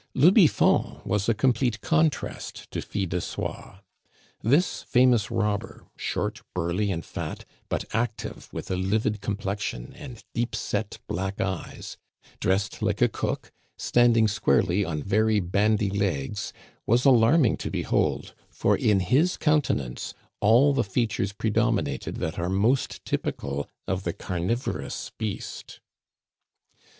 Le 0.15 0.31
Biffon 0.31 0.99
was 1.05 1.29
a 1.29 1.33
complete 1.35 1.79
contrast 1.79 2.71
to 2.71 2.81
Fil 2.81 3.05
de 3.05 3.21
Soie. 3.21 3.81
This 4.41 4.81
famous 4.81 5.29
robber, 5.29 5.85
short, 5.95 6.41
burly, 6.55 6.91
and 6.91 7.05
fat, 7.05 7.45
but 7.69 7.85
active, 7.93 8.49
with 8.51 8.71
a 8.71 8.75
livid 8.75 9.21
complexion, 9.21 9.93
and 9.95 10.23
deep 10.33 10.55
set 10.55 10.97
black 11.07 11.39
eyes, 11.39 11.97
dressed 12.39 12.81
like 12.81 12.99
a 12.99 13.07
cook, 13.07 13.51
standing 13.77 14.27
squarely 14.27 14.83
on 14.83 15.03
very 15.03 15.39
bandy 15.39 15.91
legs, 15.91 16.51
was 16.87 17.05
alarming 17.05 17.55
to 17.57 17.69
behold, 17.69 18.33
for 18.49 18.75
in 18.75 19.01
his 19.01 19.37
countenance 19.37 20.15
all 20.39 20.73
the 20.73 20.83
features 20.83 21.31
predominated 21.31 22.15
that 22.15 22.39
are 22.39 22.49
most 22.49 23.05
typical 23.05 23.69
of 23.87 24.01
the 24.03 24.13
carnivorous 24.13 25.11
beast. 25.19 25.79